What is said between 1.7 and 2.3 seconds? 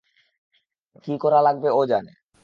ও জানে।